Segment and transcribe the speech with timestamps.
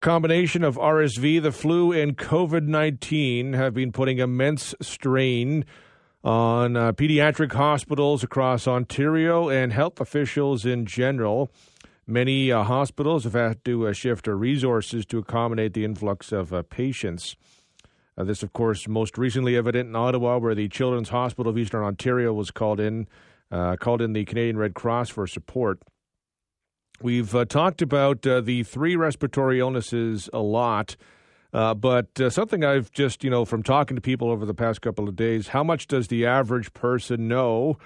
[0.00, 5.66] Combination of RSV, the flu, and COVID 19 have been putting immense strain
[6.24, 11.50] on uh, pediatric hospitals across Ontario and health officials in general.
[12.06, 16.54] Many uh, hospitals have had to uh, shift their resources to accommodate the influx of
[16.54, 17.36] uh, patients.
[18.16, 21.84] Uh, this, of course, most recently evident in Ottawa, where the Children's Hospital of Eastern
[21.84, 23.06] Ontario was called in,
[23.50, 25.82] uh, called in the Canadian Red Cross for support.
[27.02, 30.96] We've uh, talked about uh, the three respiratory illnesses a lot,
[31.50, 34.82] uh, but uh, something I've just, you know, from talking to people over the past
[34.82, 37.78] couple of days, how much does the average person know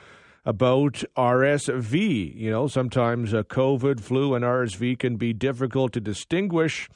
[0.44, 2.34] about RSV?
[2.34, 6.88] You know, sometimes uh, COVID, flu, and RSV can be difficult to distinguish.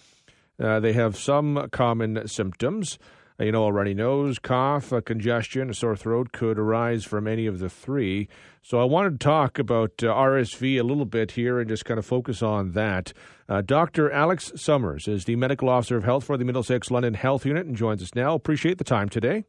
[0.58, 2.98] Uh, they have some common symptoms.
[3.41, 7.28] Uh, you know, a runny nose, cough, a congestion, a sore throat could arise from
[7.28, 8.28] any of the three.
[8.62, 11.98] So I wanted to talk about uh, RSV a little bit here and just kind
[11.98, 13.12] of focus on that.
[13.48, 14.11] Uh, Dr.
[14.11, 17.77] Alex Summers is the medical officer of health for the Middlesex London Health Unit and
[17.77, 18.34] joins us now.
[18.34, 19.45] Appreciate the time today.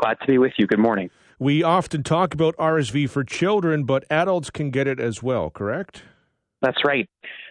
[0.00, 0.66] Glad to be with you.
[0.66, 1.10] Good morning.
[1.38, 6.04] We often talk about RSV for children, but adults can get it as well, correct?
[6.62, 7.08] That's right.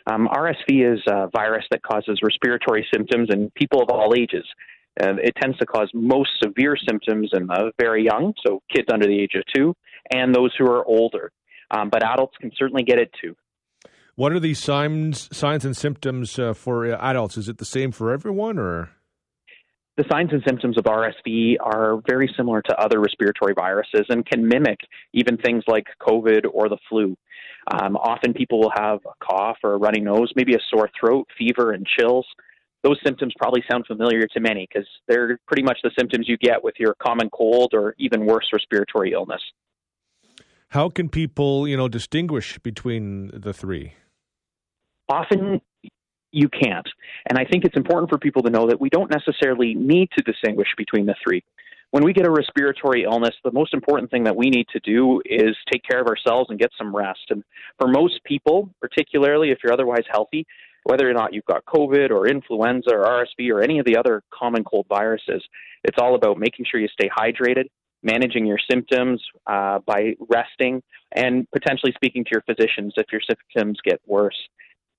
[0.07, 4.45] Um, RSV is a virus that causes respiratory symptoms in people of all ages.
[4.99, 9.05] And it tends to cause most severe symptoms in the very young, so kids under
[9.05, 9.73] the age of two,
[10.11, 11.31] and those who are older.
[11.71, 13.35] Um, but adults can certainly get it too.
[14.15, 17.37] What are the signs, signs and symptoms uh, for adults?
[17.37, 18.89] Is it the same for everyone, or?
[19.95, 24.47] The signs and symptoms of RSV are very similar to other respiratory viruses and can
[24.47, 24.79] mimic
[25.13, 27.17] even things like COVID or the flu.
[27.71, 31.27] Um, often people will have a cough or a runny nose, maybe a sore throat,
[31.37, 32.25] fever, and chills
[32.83, 36.63] those symptoms probably sound familiar to many because they're pretty much the symptoms you get
[36.63, 39.41] with your common cold or even worse respiratory illness.
[40.69, 43.93] How can people, you know, distinguish between the three?
[45.09, 45.61] Often
[46.31, 46.87] you can't.
[47.27, 50.23] And I think it's important for people to know that we don't necessarily need to
[50.23, 51.43] distinguish between the three.
[51.91, 55.23] When we get a respiratory illness, the most important thing that we need to do
[55.25, 57.31] is take care of ourselves and get some rest.
[57.31, 57.43] And
[57.79, 60.45] for most people, particularly if you're otherwise healthy,
[60.83, 64.23] whether or not you've got COVID or influenza or RSV or any of the other
[64.33, 65.43] common cold viruses.
[65.83, 67.65] It's all about making sure you stay hydrated,
[68.03, 70.81] managing your symptoms uh, by resting,
[71.15, 74.37] and potentially speaking to your physicians if your symptoms get worse.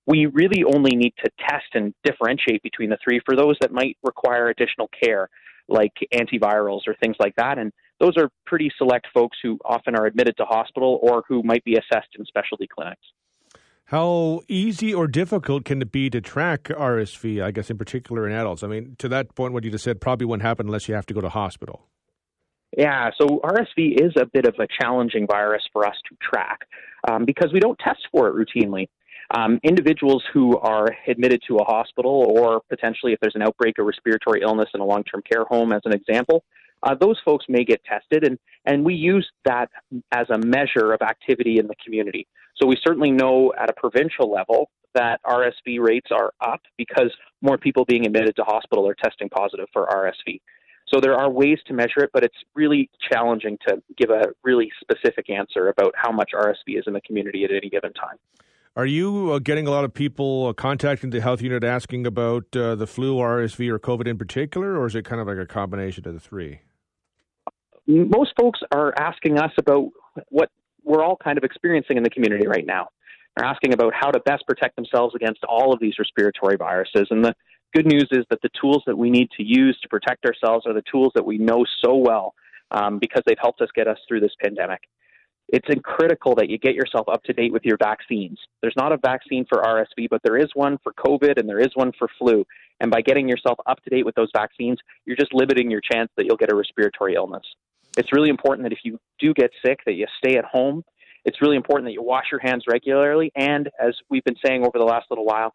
[0.06, 3.96] We really only need to test and differentiate between the three for those that might
[4.02, 5.28] require additional care,
[5.68, 7.58] like antivirals or things like that.
[7.58, 11.62] And those are pretty select folks who often are admitted to hospital or who might
[11.64, 13.02] be assessed in specialty clinics.
[13.90, 18.32] How easy or difficult can it be to track RSV, I guess, in particular in
[18.32, 18.62] adults?
[18.62, 21.06] I mean, to that point, what you just said probably wouldn't happen unless you have
[21.06, 21.88] to go to hospital.
[22.78, 26.60] Yeah, so RSV is a bit of a challenging virus for us to track
[27.10, 28.86] um, because we don't test for it routinely.
[29.34, 33.86] Um, individuals who are admitted to a hospital, or potentially if there's an outbreak of
[33.86, 36.44] respiratory illness in a long term care home, as an example,
[36.84, 39.68] uh, those folks may get tested, and, and we use that
[40.12, 42.28] as a measure of activity in the community.
[42.60, 47.10] So we certainly know at a provincial level that RSV rates are up because
[47.40, 50.40] more people being admitted to hospital are testing positive for RSV.
[50.92, 54.70] So there are ways to measure it, but it's really challenging to give a really
[54.80, 58.16] specific answer about how much RSV is in the community at any given time.
[58.76, 62.44] Are you uh, getting a lot of people uh, contacting the health unit asking about
[62.56, 65.46] uh, the flu, RSV, or COVID in particular, or is it kind of like a
[65.46, 66.60] combination of the three?
[67.86, 69.88] most folks are asking us about
[70.28, 70.48] what
[70.84, 72.88] we're all kind of experiencing in the community right now.
[73.36, 77.06] They're asking about how to best protect themselves against all of these respiratory viruses.
[77.10, 77.34] And the
[77.74, 80.74] good news is that the tools that we need to use to protect ourselves are
[80.74, 82.34] the tools that we know so well
[82.70, 84.80] um, because they've helped us get us through this pandemic.
[85.52, 88.38] It's critical that you get yourself up to date with your vaccines.
[88.62, 91.70] There's not a vaccine for RSV, but there is one for COVID and there is
[91.74, 92.44] one for flu.
[92.80, 96.08] And by getting yourself up to date with those vaccines, you're just limiting your chance
[96.16, 97.42] that you'll get a respiratory illness.
[97.96, 100.84] It's really important that if you do get sick, that you stay at home.
[101.24, 103.30] It's really important that you wash your hands regularly.
[103.36, 105.54] And as we've been saying over the last little while,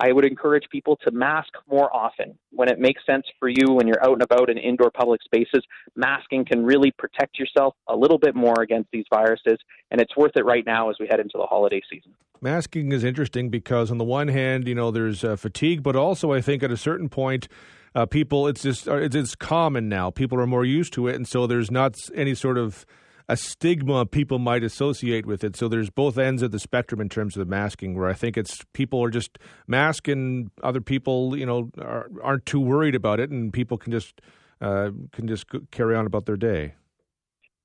[0.00, 3.86] I would encourage people to mask more often when it makes sense for you when
[3.86, 5.62] you're out and about in indoor public spaces.
[5.94, 9.58] Masking can really protect yourself a little bit more against these viruses,
[9.92, 12.12] and it's worth it right now as we head into the holiday season.
[12.40, 16.32] Masking is interesting because, on the one hand, you know, there's uh, fatigue, but also
[16.32, 17.46] I think at a certain point,
[17.94, 20.10] uh, people it's just uh, it's, it's common now.
[20.10, 22.84] People are more used to it, and so there's not any sort of
[23.28, 25.56] a stigma people might associate with it.
[25.56, 28.36] So there's both ends of the spectrum in terms of the masking, where I think
[28.36, 33.30] it's people are just masking, other people, you know, are, aren't too worried about it,
[33.30, 34.20] and people can just
[34.60, 36.74] uh, can just carry on about their day.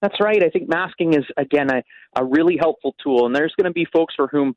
[0.01, 0.41] That's right.
[0.41, 1.83] I think masking is again a,
[2.15, 4.55] a really helpful tool, and there's going to be folks for whom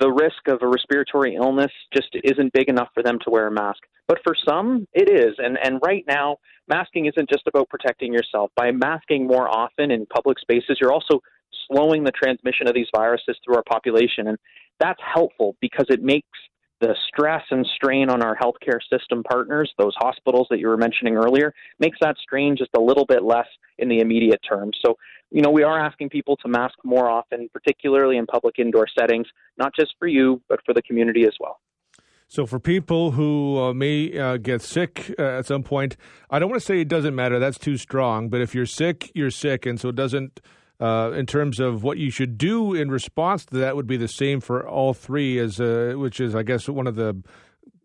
[0.00, 3.50] the risk of a respiratory illness just isn't big enough for them to wear a
[3.50, 3.80] mask.
[4.06, 5.34] But for some, it is.
[5.38, 6.38] And, and right now,
[6.68, 8.50] masking isn't just about protecting yourself.
[8.56, 11.20] By masking more often in public spaces, you're also
[11.70, 14.28] slowing the transmission of these viruses through our population.
[14.28, 14.38] And
[14.80, 16.28] that's helpful because it makes
[16.80, 21.16] the stress and strain on our healthcare system partners, those hospitals that you were mentioning
[21.16, 23.48] earlier, makes that strain just a little bit less
[23.78, 24.70] in the immediate term.
[24.84, 24.96] So,
[25.30, 29.26] you know, we are asking people to mask more often, particularly in public indoor settings,
[29.58, 31.60] not just for you, but for the community as well.
[32.30, 35.96] So, for people who uh, may uh, get sick uh, at some point,
[36.30, 37.38] I don't want to say it doesn't matter.
[37.38, 38.28] That's too strong.
[38.28, 40.40] But if you're sick, you're sick, and so it doesn't
[40.78, 44.08] uh, in terms of what you should do in response to that would be the
[44.08, 47.16] same for all three, as uh, which is, I guess, one of the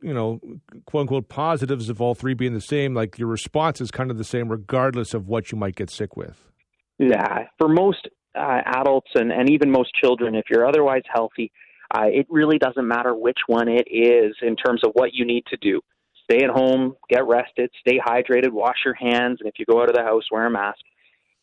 [0.01, 0.41] you know,
[0.85, 2.93] quote unquote positives of all three being the same.
[2.93, 6.17] Like your response is kind of the same, regardless of what you might get sick
[6.17, 6.51] with.
[6.99, 11.51] Yeah, for most uh, adults and, and even most children, if you're otherwise healthy,
[11.95, 15.45] uh, it really doesn't matter which one it is in terms of what you need
[15.47, 15.81] to do.
[16.23, 19.89] Stay at home, get rested, stay hydrated, wash your hands, and if you go out
[19.89, 20.79] of the house, wear a mask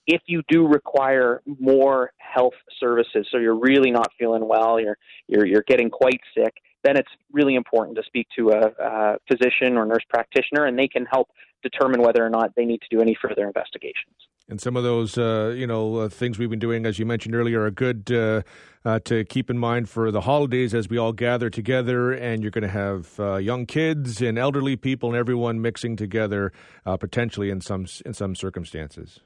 [0.07, 4.99] if you do require more health services, so you're really not feeling well, you're
[5.29, 9.77] you're you're getting quite sick, then it's really important to speak to a, a physician
[9.77, 11.29] or nurse practitioner, and they can help
[11.63, 14.17] determine whether or not they need to do any further investigations.
[14.51, 17.37] And some of those, uh, you know, uh, things we've been doing, as you mentioned
[17.37, 18.43] earlier, are good uh,
[18.85, 22.11] uh to keep in mind for the holidays as we all gather together.
[22.11, 26.53] And you're going to have uh, young kids and elderly people and everyone mixing together,
[26.85, 29.21] uh, potentially in some in some circumstances.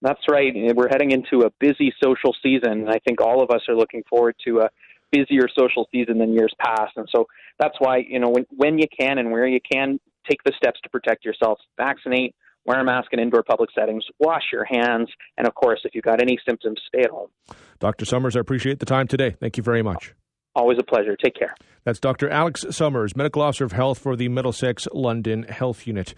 [0.00, 0.50] That's right.
[0.74, 4.02] We're heading into a busy social season, and I think all of us are looking
[4.08, 4.70] forward to a
[5.12, 6.92] busier social season than years past.
[6.96, 7.26] And so
[7.58, 10.80] that's why, you know, when, when you can and where you can, take the steps
[10.84, 11.58] to protect yourself.
[11.76, 12.34] Vaccinate,
[12.64, 16.04] wear a mask in indoor public settings, wash your hands, and of course, if you've
[16.04, 17.28] got any symptoms, stay at home.
[17.78, 18.04] Dr.
[18.04, 19.36] Summers, I appreciate the time today.
[19.40, 20.14] Thank you very much.
[20.54, 21.16] Always a pleasure.
[21.16, 21.54] Take care.
[21.84, 22.28] That's Dr.
[22.28, 26.14] Alex Summers, Medical Officer of Health for the Middlesex London Health Unit.